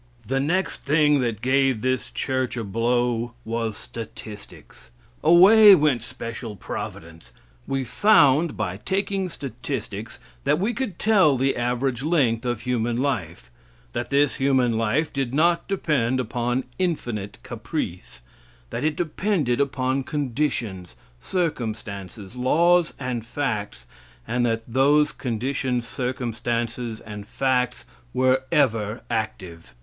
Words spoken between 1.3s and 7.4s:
gave this church a blow was statistics. Away went special providence.